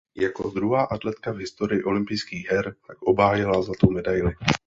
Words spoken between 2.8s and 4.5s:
tak obhájila zlatou medaili.